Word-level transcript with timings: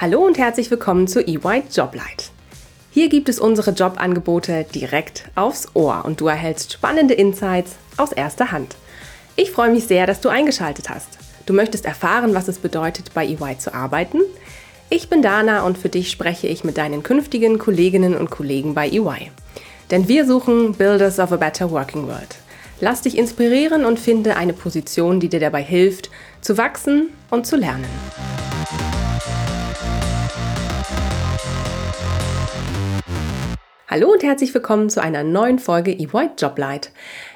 Hallo 0.00 0.24
und 0.24 0.38
herzlich 0.38 0.70
willkommen 0.70 1.08
zu 1.08 1.20
EY 1.20 1.62
Joblight. 1.70 2.30
Hier 2.90 3.10
gibt 3.10 3.28
es 3.28 3.38
unsere 3.38 3.72
Jobangebote 3.72 4.64
direkt 4.74 5.24
aufs 5.34 5.68
Ohr 5.74 6.06
und 6.06 6.22
du 6.22 6.26
erhältst 6.26 6.72
spannende 6.72 7.12
Insights 7.12 7.72
aus 7.98 8.10
erster 8.10 8.50
Hand. 8.50 8.76
Ich 9.36 9.50
freue 9.50 9.68
mich 9.68 9.84
sehr, 9.84 10.06
dass 10.06 10.22
du 10.22 10.30
eingeschaltet 10.30 10.88
hast. 10.88 11.18
Du 11.44 11.52
möchtest 11.52 11.84
erfahren, 11.84 12.32
was 12.32 12.48
es 12.48 12.56
bedeutet, 12.56 13.12
bei 13.12 13.26
EY 13.26 13.58
zu 13.58 13.74
arbeiten? 13.74 14.20
Ich 14.88 15.10
bin 15.10 15.20
Dana 15.20 15.64
und 15.66 15.76
für 15.76 15.90
dich 15.90 16.10
spreche 16.10 16.46
ich 16.46 16.64
mit 16.64 16.78
deinen 16.78 17.02
künftigen 17.02 17.58
Kolleginnen 17.58 18.16
und 18.16 18.30
Kollegen 18.30 18.72
bei 18.72 18.88
EY. 18.88 19.30
Denn 19.90 20.08
wir 20.08 20.24
suchen 20.24 20.72
Builders 20.72 21.18
of 21.18 21.30
a 21.30 21.36
Better 21.36 21.70
Working 21.70 22.06
World. 22.06 22.36
Lass 22.80 23.02
dich 23.02 23.18
inspirieren 23.18 23.84
und 23.84 24.00
finde 24.00 24.36
eine 24.36 24.54
Position, 24.54 25.20
die 25.20 25.28
dir 25.28 25.40
dabei 25.40 25.62
hilft, 25.62 26.08
zu 26.40 26.56
wachsen 26.56 27.10
und 27.28 27.46
zu 27.46 27.56
lernen. 27.56 27.84
Hallo 33.90 34.12
und 34.12 34.22
herzlich 34.22 34.54
willkommen 34.54 34.88
zu 34.88 35.02
einer 35.02 35.24
neuen 35.24 35.58
Folge 35.58 35.90
EY 35.90 36.30
Joblight. 36.38 36.92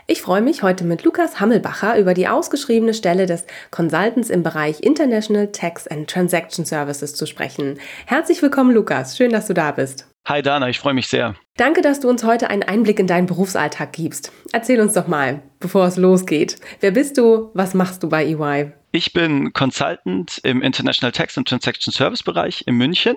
Ich 0.07 0.23
freue 0.23 0.41
mich, 0.41 0.63
heute 0.63 0.85
mit 0.85 1.03
Lukas 1.03 1.41
Hammelbacher 1.41 1.99
über 1.99 2.15
die 2.15 2.29
ausgeschriebene 2.29 2.95
Stelle 2.95 3.27
des 3.27 3.45
Consultants 3.73 4.30
im 4.30 4.45
Bereich 4.45 4.80
International 4.80 5.49
Tax 5.49 5.89
and 5.89 6.09
Transaction 6.09 6.65
Services 6.65 7.17
zu 7.17 7.27
sprechen. 7.27 7.80
Herzlich 8.07 8.41
willkommen, 8.41 8.73
Lukas. 8.73 9.17
Schön, 9.17 9.33
dass 9.33 9.49
du 9.49 9.53
da 9.53 9.73
bist. 9.73 10.07
Hi 10.29 10.43
Dana, 10.43 10.69
ich 10.69 10.79
freue 10.79 10.95
mich 10.95 11.09
sehr. 11.09 11.35
Danke, 11.57 11.83
dass 11.83 11.99
du 11.99 12.09
uns 12.09 12.23
heute 12.23 12.49
einen 12.51 12.63
Einblick 12.63 13.01
in 13.01 13.09
deinen 13.09 13.27
Berufsalltag 13.27 13.93
gibst. 13.93 14.30
Erzähl 14.52 14.80
uns 14.80 14.93
doch 14.93 15.09
mal, 15.09 15.43
bevor 15.59 15.89
es 15.89 15.96
losgeht. 15.96 16.59
Wer 16.79 16.93
bist 16.93 17.18
du? 17.18 17.51
Was 17.55 17.74
machst 17.74 18.05
du 18.05 18.09
bei 18.09 18.24
EY? 18.24 18.71
Ich 18.95 19.12
bin 19.12 19.52
Consultant 19.52 20.38
im 20.45 20.62
International 20.62 21.10
Tax 21.10 21.37
and 21.37 21.48
Transaction 21.48 21.92
Service 21.92 22.23
Bereich 22.23 22.62
in 22.68 22.76
München. 22.76 23.16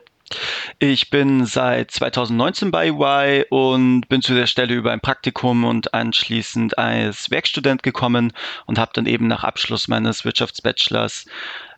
Ich 0.80 1.12
bin 1.12 1.46
seit 1.46 1.92
2019 1.92 2.72
bei 2.72 2.88
EY 2.88 3.46
und 3.52 4.10
bin 4.10 4.24
zu 4.24 4.34
der 4.34 4.48
Stelle 4.48 4.74
über 4.74 4.92
ein 4.92 5.02
Praktikum 5.02 5.66
und 5.66 5.94
anschließend 5.94 6.80
als 6.80 7.30
Werkstudent 7.30 7.84
gekommen 7.84 8.34
und 8.66 8.80
habe 8.80 8.90
dann 8.96 9.06
eben 9.06 9.28
nach 9.28 9.44
Abschluss 9.44 9.88
meines 9.88 10.26
Wirtschaftsbachelors 10.26 11.28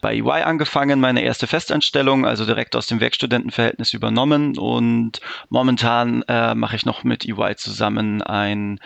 bei 0.01 0.15
EY 0.15 0.43
angefangen, 0.43 1.01
meine 1.01 1.21
erste 1.21 1.45
Festanstellung, 1.45 2.25
also 2.25 2.45
direkt 2.45 2.77
aus 2.77 2.87
dem 2.87 3.01
Werkstudentenverhältnis 3.01 3.93
übernommen 3.93 4.57
und 4.57 5.19
momentan 5.49 6.23
äh, 6.29 6.55
mache 6.55 6.77
ich 6.77 6.85
noch 6.85 7.03
mit 7.03 7.27
EY 7.27 7.57
zusammen 7.57 8.21
ein 8.21 8.79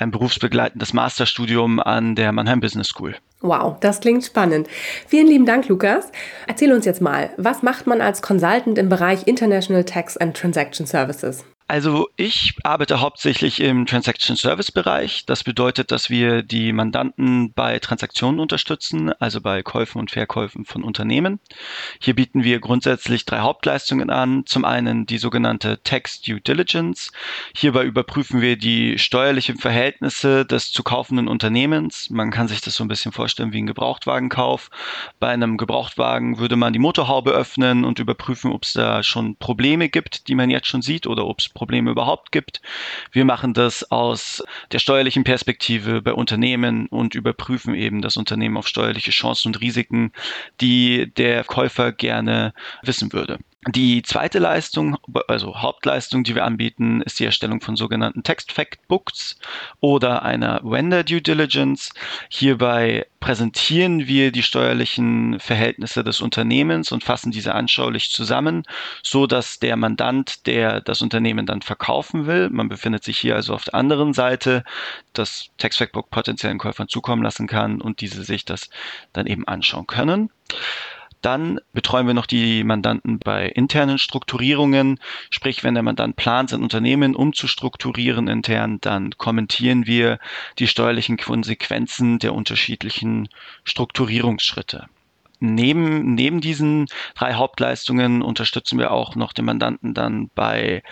ein 0.00 0.10
berufsbegleitendes 0.10 0.92
Masterstudium 0.92 1.78
an 1.80 2.14
der 2.14 2.32
Mannheim 2.32 2.60
Business 2.60 2.88
School. 2.88 3.14
Wow, 3.40 3.78
das 3.80 4.00
klingt 4.00 4.24
spannend. 4.24 4.68
Vielen 5.06 5.26
lieben 5.26 5.46
Dank, 5.46 5.68
Lukas. 5.68 6.10
Erzähl 6.46 6.72
uns 6.72 6.84
jetzt 6.84 7.00
mal, 7.00 7.30
was 7.36 7.62
macht 7.62 7.86
man 7.86 8.00
als 8.00 8.22
Consultant 8.22 8.76
im 8.78 8.88
Bereich 8.88 9.26
International 9.26 9.84
Tax 9.84 10.16
and 10.16 10.36
Transaction 10.36 10.86
Services? 10.86 11.44
Also 11.70 12.08
ich 12.16 12.56
arbeite 12.64 13.00
hauptsächlich 13.00 13.60
im 13.60 13.86
Transaction 13.86 14.34
Service 14.34 14.72
Bereich. 14.72 15.24
Das 15.26 15.44
bedeutet, 15.44 15.92
dass 15.92 16.10
wir 16.10 16.42
die 16.42 16.72
Mandanten 16.72 17.52
bei 17.52 17.78
Transaktionen 17.78 18.40
unterstützen, 18.40 19.12
also 19.20 19.40
bei 19.40 19.62
Käufen 19.62 20.00
und 20.00 20.10
Verkäufen 20.10 20.64
von 20.64 20.82
Unternehmen. 20.82 21.38
Hier 22.00 22.16
bieten 22.16 22.42
wir 22.42 22.58
grundsätzlich 22.58 23.24
drei 23.24 23.38
Hauptleistungen 23.38 24.10
an. 24.10 24.46
Zum 24.46 24.64
einen 24.64 25.06
die 25.06 25.18
sogenannte 25.18 25.80
Tax 25.84 26.20
Due 26.20 26.40
Diligence. 26.40 27.12
Hierbei 27.56 27.84
überprüfen 27.84 28.40
wir 28.40 28.56
die 28.56 28.98
steuerlichen 28.98 29.56
Verhältnisse 29.56 30.44
des 30.44 30.72
zu 30.72 30.82
kaufenden 30.82 31.28
Unternehmens. 31.28 32.10
Man 32.10 32.32
kann 32.32 32.48
sich 32.48 32.60
das 32.60 32.74
so 32.74 32.82
ein 32.82 32.88
bisschen 32.88 33.12
vorstellen 33.12 33.52
wie 33.52 33.62
ein 33.62 33.68
Gebrauchtwagenkauf. 33.68 34.70
Bei 35.20 35.28
einem 35.28 35.56
Gebrauchtwagen 35.56 36.40
würde 36.40 36.56
man 36.56 36.72
die 36.72 36.80
Motorhaube 36.80 37.30
öffnen 37.30 37.84
und 37.84 38.00
überprüfen, 38.00 38.50
ob 38.50 38.64
es 38.64 38.72
da 38.72 39.04
schon 39.04 39.36
Probleme 39.36 39.88
gibt, 39.88 40.26
die 40.26 40.34
man 40.34 40.50
jetzt 40.50 40.66
schon 40.66 40.82
sieht 40.82 41.06
oder 41.06 41.26
ob 41.28 41.38
es 41.38 41.48
Probleme 41.60 41.90
überhaupt 41.90 42.32
gibt. 42.32 42.62
Wir 43.12 43.26
machen 43.26 43.52
das 43.52 43.90
aus 43.90 44.42
der 44.72 44.78
steuerlichen 44.78 45.24
Perspektive 45.24 46.00
bei 46.00 46.14
Unternehmen 46.14 46.86
und 46.86 47.14
überprüfen 47.14 47.74
eben 47.74 48.00
das 48.00 48.16
Unternehmen 48.16 48.56
auf 48.56 48.66
steuerliche 48.66 49.10
Chancen 49.10 49.48
und 49.48 49.60
Risiken, 49.60 50.12
die 50.62 51.12
der 51.18 51.44
Käufer 51.44 51.92
gerne 51.92 52.54
wissen 52.82 53.12
würde. 53.12 53.40
Die 53.68 54.00
zweite 54.00 54.38
Leistung, 54.38 54.96
also 55.28 55.60
Hauptleistung, 55.60 56.24
die 56.24 56.34
wir 56.34 56.46
anbieten, 56.46 57.02
ist 57.02 57.20
die 57.20 57.26
Erstellung 57.26 57.60
von 57.60 57.76
sogenannten 57.76 58.22
Text 58.22 58.52
Fact 58.52 58.88
Books 58.88 59.38
oder 59.80 60.22
einer 60.22 60.62
Vendor 60.64 61.04
Due 61.04 61.20
Diligence. 61.20 61.90
Hierbei 62.30 63.06
präsentieren 63.20 64.06
wir 64.06 64.32
die 64.32 64.42
steuerlichen 64.42 65.38
Verhältnisse 65.40 66.02
des 66.02 66.22
Unternehmens 66.22 66.90
und 66.90 67.04
fassen 67.04 67.32
diese 67.32 67.54
anschaulich 67.54 68.10
zusammen, 68.10 68.62
so 69.02 69.26
dass 69.26 69.58
der 69.58 69.76
Mandant, 69.76 70.46
der 70.46 70.80
das 70.80 71.02
Unternehmen 71.02 71.44
dann 71.44 71.60
verkaufen 71.60 72.26
will, 72.26 72.48
man 72.48 72.70
befindet 72.70 73.04
sich 73.04 73.18
hier 73.18 73.36
also 73.36 73.52
auf 73.52 73.64
der 73.64 73.74
anderen 73.74 74.14
Seite, 74.14 74.64
das 75.12 75.50
Tax 75.58 75.76
Fact 75.76 75.92
Book 75.92 76.08
potenziellen 76.08 76.56
Käufern 76.56 76.88
zukommen 76.88 77.22
lassen 77.22 77.46
kann 77.46 77.82
und 77.82 78.00
diese 78.00 78.24
sich 78.24 78.46
das 78.46 78.70
dann 79.12 79.26
eben 79.26 79.46
anschauen 79.46 79.86
können. 79.86 80.30
Dann 81.20 81.60
betreuen 81.72 82.06
wir 82.06 82.14
noch 82.14 82.26
die 82.26 82.64
Mandanten 82.64 83.18
bei 83.18 83.46
internen 83.46 83.98
Strukturierungen. 83.98 84.98
Sprich, 85.28 85.62
wenn 85.62 85.74
der 85.74 85.82
Mandant 85.82 86.16
plant, 86.16 86.50
sein 86.50 86.62
Unternehmen 86.62 87.14
umzustrukturieren 87.14 88.26
intern, 88.28 88.78
dann 88.80 89.10
kommentieren 89.18 89.86
wir 89.86 90.18
die 90.58 90.66
steuerlichen 90.66 91.18
Konsequenzen 91.18 92.18
der 92.18 92.34
unterschiedlichen 92.34 93.28
Strukturierungsschritte. 93.64 94.86
Neben, 95.40 96.14
neben 96.14 96.40
diesen 96.40 96.86
drei 97.14 97.34
Hauptleistungen 97.34 98.22
unterstützen 98.22 98.78
wir 98.78 98.90
auch 98.90 99.14
noch 99.14 99.32
den 99.32 99.46
Mandanten 99.46 99.94
dann 99.94 100.30
bei 100.34 100.82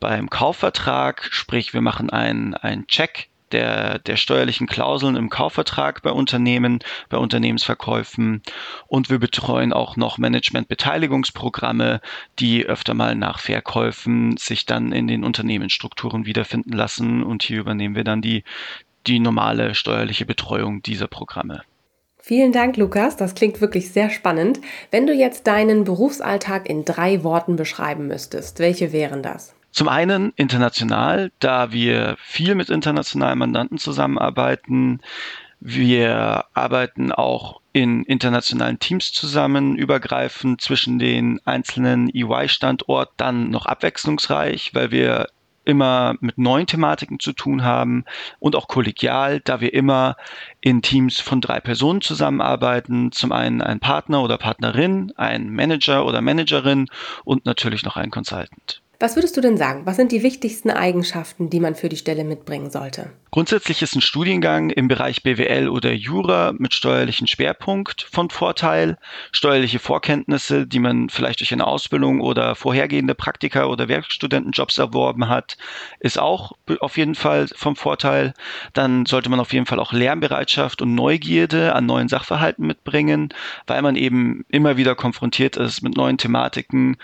beim 0.00 0.28
Kaufvertrag, 0.28 1.28
sprich 1.30 1.74
wir 1.74 1.80
machen 1.80 2.10
einen, 2.10 2.54
einen 2.54 2.88
Check 2.88 3.28
der, 3.52 3.98
der 4.00 4.16
steuerlichen 4.16 4.66
Klauseln 4.66 5.16
im 5.16 5.30
Kaufvertrag 5.30 6.02
bei 6.02 6.10
Unternehmen, 6.10 6.80
bei 7.08 7.18
Unternehmensverkäufen. 7.18 8.42
Und 8.86 9.10
wir 9.10 9.18
betreuen 9.18 9.72
auch 9.72 9.96
noch 9.96 10.18
Management-Beteiligungsprogramme, 10.18 12.00
die 12.38 12.66
öfter 12.66 12.94
mal 12.94 13.14
nach 13.14 13.38
Verkäufen 13.38 14.36
sich 14.36 14.66
dann 14.66 14.92
in 14.92 15.06
den 15.06 15.24
Unternehmensstrukturen 15.24 16.26
wiederfinden 16.26 16.72
lassen. 16.72 17.22
Und 17.22 17.42
hier 17.42 17.60
übernehmen 17.60 17.94
wir 17.94 18.04
dann 18.04 18.22
die, 18.22 18.44
die 19.06 19.18
normale 19.18 19.74
steuerliche 19.74 20.26
Betreuung 20.26 20.82
dieser 20.82 21.08
Programme. 21.08 21.62
Vielen 22.24 22.52
Dank, 22.52 22.76
Lukas. 22.76 23.16
Das 23.16 23.34
klingt 23.34 23.60
wirklich 23.60 23.90
sehr 23.90 24.08
spannend. 24.08 24.60
Wenn 24.92 25.08
du 25.08 25.12
jetzt 25.12 25.48
deinen 25.48 25.82
Berufsalltag 25.82 26.68
in 26.68 26.84
drei 26.84 27.24
Worten 27.24 27.56
beschreiben 27.56 28.06
müsstest, 28.06 28.60
welche 28.60 28.92
wären 28.92 29.24
das? 29.24 29.54
Zum 29.72 29.88
einen 29.88 30.32
international, 30.36 31.32
da 31.40 31.72
wir 31.72 32.16
viel 32.20 32.54
mit 32.54 32.68
internationalen 32.68 33.38
Mandanten 33.38 33.78
zusammenarbeiten. 33.78 35.00
Wir 35.60 36.44
arbeiten 36.52 37.10
auch 37.10 37.60
in 37.72 38.04
internationalen 38.04 38.78
Teams 38.80 39.12
zusammen, 39.12 39.76
übergreifend 39.76 40.60
zwischen 40.60 40.98
den 40.98 41.40
einzelnen 41.46 42.10
EY-Standorten, 42.14 43.14
dann 43.16 43.50
noch 43.50 43.64
abwechslungsreich, 43.64 44.74
weil 44.74 44.90
wir 44.90 45.28
immer 45.64 46.16
mit 46.20 46.36
neuen 46.36 46.66
Thematiken 46.66 47.18
zu 47.18 47.32
tun 47.32 47.64
haben 47.64 48.04
und 48.40 48.56
auch 48.56 48.68
kollegial, 48.68 49.40
da 49.40 49.60
wir 49.60 49.72
immer 49.72 50.16
in 50.60 50.82
Teams 50.82 51.20
von 51.20 51.40
drei 51.40 51.60
Personen 51.60 52.02
zusammenarbeiten. 52.02 53.12
Zum 53.12 53.32
einen 53.32 53.62
ein 53.62 53.80
Partner 53.80 54.22
oder 54.22 54.36
Partnerin, 54.36 55.12
ein 55.16 55.50
Manager 55.50 56.04
oder 56.04 56.20
Managerin 56.20 56.88
und 57.24 57.46
natürlich 57.46 57.84
noch 57.84 57.96
ein 57.96 58.10
Consultant. 58.10 58.82
Was 59.02 59.16
würdest 59.16 59.36
du 59.36 59.40
denn 59.40 59.56
sagen? 59.56 59.84
Was 59.84 59.96
sind 59.96 60.12
die 60.12 60.22
wichtigsten 60.22 60.70
Eigenschaften, 60.70 61.50
die 61.50 61.58
man 61.58 61.74
für 61.74 61.88
die 61.88 61.96
Stelle 61.96 62.22
mitbringen 62.22 62.70
sollte? 62.70 63.10
Grundsätzlich 63.32 63.82
ist 63.82 63.96
ein 63.96 64.00
Studiengang 64.00 64.70
im 64.70 64.86
Bereich 64.86 65.24
BWL 65.24 65.68
oder 65.68 65.92
Jura 65.92 66.52
mit 66.56 66.72
steuerlichen 66.72 67.26
Schwerpunkt 67.26 68.06
von 68.12 68.30
Vorteil. 68.30 68.98
Steuerliche 69.32 69.80
Vorkenntnisse, 69.80 70.68
die 70.68 70.78
man 70.78 71.08
vielleicht 71.08 71.40
durch 71.40 71.52
eine 71.52 71.66
Ausbildung 71.66 72.20
oder 72.20 72.54
vorhergehende 72.54 73.16
Praktika 73.16 73.64
oder 73.64 73.88
Werkstudentenjobs 73.88 74.78
erworben 74.78 75.28
hat, 75.28 75.56
ist 75.98 76.20
auch 76.20 76.52
auf 76.78 76.96
jeden 76.96 77.16
Fall 77.16 77.48
vom 77.56 77.74
Vorteil. 77.74 78.34
Dann 78.72 79.06
sollte 79.06 79.30
man 79.30 79.40
auf 79.40 79.52
jeden 79.52 79.66
Fall 79.66 79.80
auch 79.80 79.92
Lernbereitschaft 79.92 80.80
und 80.80 80.94
Neugierde 80.94 81.74
an 81.74 81.86
neuen 81.86 82.06
Sachverhalten 82.06 82.68
mitbringen, 82.68 83.34
weil 83.66 83.82
man 83.82 83.96
eben 83.96 84.44
immer 84.48 84.76
wieder 84.76 84.94
konfrontiert 84.94 85.56
ist 85.56 85.82
mit 85.82 85.96
neuen 85.96 86.18
Thematiken 86.18 86.98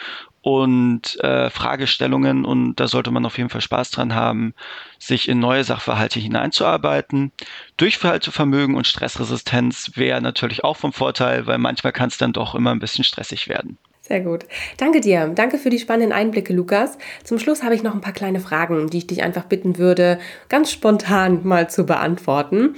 und 0.48 1.22
äh, 1.22 1.50
Fragestellungen 1.50 2.46
und 2.46 2.76
da 2.76 2.88
sollte 2.88 3.10
man 3.10 3.26
auf 3.26 3.36
jeden 3.36 3.50
Fall 3.50 3.60
Spaß 3.60 3.90
dran 3.90 4.14
haben, 4.14 4.54
sich 4.98 5.28
in 5.28 5.40
neue 5.40 5.62
Sachverhalte 5.62 6.20
hineinzuarbeiten. 6.20 7.32
Durchhaltevermögen 7.76 8.74
und 8.74 8.86
Stressresistenz 8.86 9.90
wäre 9.96 10.22
natürlich 10.22 10.64
auch 10.64 10.78
vom 10.78 10.94
Vorteil, 10.94 11.46
weil 11.46 11.58
manchmal 11.58 11.92
kann 11.92 12.08
es 12.08 12.16
dann 12.16 12.32
doch 12.32 12.54
immer 12.54 12.70
ein 12.70 12.78
bisschen 12.78 13.04
stressig 13.04 13.50
werden. 13.50 13.76
Sehr 14.00 14.22
gut. 14.22 14.46
Danke 14.78 15.02
dir. 15.02 15.30
Danke 15.34 15.58
für 15.58 15.68
die 15.68 15.78
spannenden 15.78 16.12
Einblicke, 16.12 16.54
Lukas. 16.54 16.96
Zum 17.24 17.38
Schluss 17.38 17.62
habe 17.62 17.74
ich 17.74 17.82
noch 17.82 17.92
ein 17.92 18.00
paar 18.00 18.14
kleine 18.14 18.40
Fragen, 18.40 18.88
die 18.88 18.98
ich 18.98 19.06
dich 19.06 19.22
einfach 19.22 19.44
bitten 19.44 19.76
würde, 19.76 20.18
ganz 20.48 20.72
spontan 20.72 21.40
mal 21.46 21.68
zu 21.68 21.84
beantworten. 21.84 22.76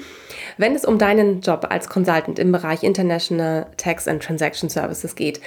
Wenn 0.58 0.75
es 0.75 0.84
um 0.84 0.99
deinen 0.99 1.40
Job 1.40 1.69
als 1.70 1.88
Consultant 1.88 2.40
im 2.40 2.50
Bereich 2.50 2.82
International 2.82 3.69
Tax 3.76 4.08
and 4.08 4.20
Transaction 4.20 4.69
Services 4.69 5.14
geht, 5.14 5.40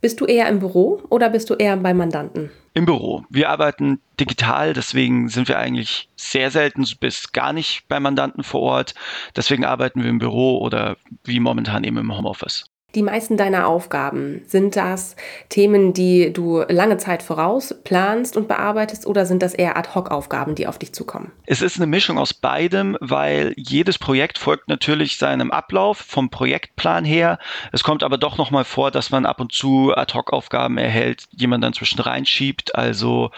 Bist 0.00 0.20
du 0.20 0.26
eher 0.26 0.48
im 0.48 0.58
Büro 0.58 1.02
oder 1.08 1.30
bist 1.30 1.48
du 1.50 1.54
eher 1.54 1.76
bei 1.76 1.94
Mandanten? 1.94 2.50
Im 2.74 2.84
Büro. 2.84 3.24
Wir 3.30 3.48
arbeiten 3.48 4.00
digital, 4.20 4.74
deswegen 4.74 5.28
sind 5.28 5.48
wir 5.48 5.58
eigentlich 5.58 6.10
sehr 6.16 6.50
selten 6.50 6.84
bis 7.00 7.32
gar 7.32 7.52
nicht 7.52 7.88
bei 7.88 7.98
Mandanten 7.98 8.44
vor 8.44 8.60
Ort. 8.60 8.94
Deswegen 9.34 9.64
arbeiten 9.64 10.02
wir 10.02 10.10
im 10.10 10.18
Büro 10.18 10.58
oder 10.58 10.96
wie 11.24 11.40
momentan 11.40 11.84
eben 11.84 11.96
im 11.96 12.16
Homeoffice 12.16 12.66
die 12.96 13.02
meisten 13.02 13.36
deiner 13.36 13.68
Aufgaben? 13.68 14.42
Sind 14.46 14.74
das 14.74 15.14
Themen, 15.48 15.92
die 15.92 16.32
du 16.32 16.62
lange 16.68 16.96
Zeit 16.96 17.22
voraus 17.22 17.74
planst 17.84 18.36
und 18.36 18.48
bearbeitest 18.48 19.06
oder 19.06 19.26
sind 19.26 19.42
das 19.42 19.54
eher 19.54 19.76
Ad-Hoc-Aufgaben, 19.76 20.54
die 20.54 20.66
auf 20.66 20.78
dich 20.78 20.92
zukommen? 20.92 21.30
Es 21.44 21.62
ist 21.62 21.76
eine 21.76 21.86
Mischung 21.86 22.18
aus 22.18 22.34
beidem, 22.34 22.96
weil 23.00 23.52
jedes 23.56 23.98
Projekt 23.98 24.38
folgt 24.38 24.68
natürlich 24.68 25.18
seinem 25.18 25.50
Ablauf 25.50 25.98
vom 25.98 26.30
Projektplan 26.30 27.04
her. 27.04 27.38
Es 27.70 27.84
kommt 27.84 28.02
aber 28.02 28.18
doch 28.18 28.38
nochmal 28.38 28.64
vor, 28.64 28.90
dass 28.90 29.10
man 29.10 29.26
ab 29.26 29.40
und 29.40 29.52
zu 29.52 29.94
Ad-Hoc-Aufgaben 29.94 30.78
erhält, 30.78 31.24
die 31.32 31.46
man 31.46 31.60
dann 31.60 31.74
zwischen 31.74 32.00
reinschiebt. 32.00 32.74
Also 32.74 33.30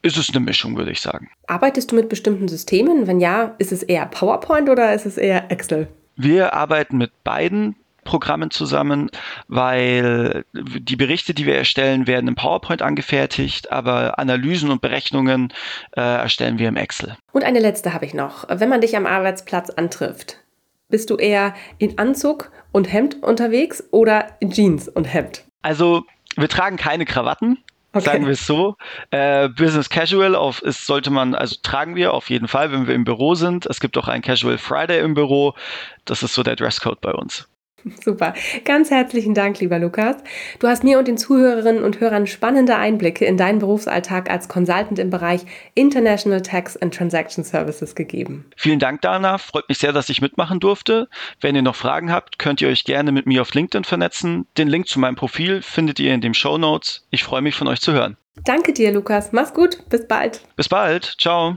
ist 0.00 0.16
es 0.16 0.30
eine 0.30 0.40
Mischung, 0.40 0.76
würde 0.76 0.90
ich 0.90 1.00
sagen. 1.00 1.30
Arbeitest 1.46 1.92
du 1.92 1.96
mit 1.96 2.08
bestimmten 2.08 2.48
Systemen? 2.48 3.06
Wenn 3.06 3.20
ja, 3.20 3.54
ist 3.58 3.72
es 3.72 3.82
eher 3.82 4.06
PowerPoint 4.06 4.68
oder 4.68 4.94
ist 4.94 5.06
es 5.06 5.18
eher 5.18 5.50
Excel? 5.50 5.88
Wir 6.16 6.54
arbeiten 6.54 6.98
mit 6.98 7.24
beiden. 7.24 7.76
Programmen 8.04 8.50
zusammen, 8.50 9.10
weil 9.48 10.44
die 10.52 10.96
Berichte, 10.96 11.34
die 11.34 11.46
wir 11.46 11.56
erstellen, 11.56 12.06
werden 12.06 12.28
im 12.28 12.34
PowerPoint 12.34 12.82
angefertigt, 12.82 13.70
aber 13.70 14.18
Analysen 14.18 14.70
und 14.70 14.80
Berechnungen 14.80 15.52
äh, 15.96 16.00
erstellen 16.00 16.58
wir 16.58 16.68
im 16.68 16.76
Excel. 16.76 17.16
Und 17.32 17.44
eine 17.44 17.60
letzte 17.60 17.94
habe 17.94 18.04
ich 18.04 18.14
noch. 18.14 18.46
Wenn 18.48 18.68
man 18.68 18.80
dich 18.80 18.96
am 18.96 19.06
Arbeitsplatz 19.06 19.70
antrifft, 19.70 20.38
bist 20.88 21.10
du 21.10 21.16
eher 21.16 21.54
in 21.78 21.98
Anzug 21.98 22.50
und 22.72 22.92
Hemd 22.92 23.22
unterwegs 23.22 23.84
oder 23.92 24.36
in 24.40 24.50
Jeans 24.50 24.88
und 24.88 25.04
Hemd? 25.04 25.44
Also 25.62 26.04
wir 26.36 26.48
tragen 26.48 26.76
keine 26.76 27.04
Krawatten. 27.04 27.58
Okay. 27.94 28.04
Sagen 28.06 28.24
wir 28.24 28.32
es 28.32 28.46
so. 28.46 28.76
Äh, 29.10 29.50
Business 29.50 29.90
Casual 29.90 30.34
auf, 30.34 30.62
ist, 30.62 30.86
sollte 30.86 31.10
man, 31.10 31.34
also 31.34 31.56
tragen 31.62 31.94
wir 31.94 32.14
auf 32.14 32.30
jeden 32.30 32.48
Fall, 32.48 32.72
wenn 32.72 32.86
wir 32.86 32.94
im 32.94 33.04
Büro 33.04 33.34
sind. 33.34 33.66
Es 33.66 33.80
gibt 33.80 33.98
auch 33.98 34.08
ein 34.08 34.22
Casual 34.22 34.56
Friday 34.56 35.00
im 35.00 35.12
Büro. 35.12 35.54
Das 36.06 36.22
ist 36.22 36.32
so 36.32 36.42
der 36.42 36.56
Dresscode 36.56 37.00
bei 37.02 37.12
uns. 37.12 37.48
Super. 38.04 38.34
Ganz 38.64 38.90
herzlichen 38.90 39.34
Dank, 39.34 39.60
lieber 39.60 39.78
Lukas. 39.78 40.16
Du 40.58 40.68
hast 40.68 40.84
mir 40.84 40.98
und 40.98 41.08
den 41.08 41.18
Zuhörerinnen 41.18 41.82
und 41.82 42.00
Hörern 42.00 42.26
spannende 42.26 42.76
Einblicke 42.76 43.24
in 43.24 43.36
deinen 43.36 43.58
Berufsalltag 43.58 44.30
als 44.30 44.48
Consultant 44.48 44.98
im 44.98 45.10
Bereich 45.10 45.42
International 45.74 46.42
Tax 46.42 46.76
and 46.76 46.94
Transaction 46.94 47.44
Services 47.44 47.94
gegeben. 47.94 48.46
Vielen 48.56 48.78
Dank, 48.78 49.00
Dana. 49.02 49.38
Freut 49.38 49.68
mich 49.68 49.78
sehr, 49.78 49.92
dass 49.92 50.08
ich 50.08 50.20
mitmachen 50.20 50.60
durfte. 50.60 51.08
Wenn 51.40 51.54
ihr 51.54 51.62
noch 51.62 51.76
Fragen 51.76 52.12
habt, 52.12 52.38
könnt 52.38 52.60
ihr 52.60 52.68
euch 52.68 52.84
gerne 52.84 53.12
mit 53.12 53.26
mir 53.26 53.42
auf 53.42 53.54
LinkedIn 53.54 53.84
vernetzen. 53.84 54.46
Den 54.58 54.68
Link 54.68 54.88
zu 54.88 55.00
meinem 55.00 55.16
Profil 55.16 55.62
findet 55.62 55.98
ihr 56.00 56.14
in 56.14 56.20
den 56.20 56.34
Show 56.34 56.58
Notes. 56.58 57.06
Ich 57.10 57.24
freue 57.24 57.42
mich, 57.42 57.54
von 57.54 57.68
euch 57.68 57.80
zu 57.80 57.92
hören. 57.92 58.16
Danke 58.44 58.72
dir, 58.72 58.92
Lukas. 58.92 59.32
Mach's 59.32 59.52
gut. 59.52 59.88
Bis 59.88 60.06
bald. 60.06 60.42
Bis 60.56 60.68
bald. 60.68 61.16
Ciao. 61.18 61.56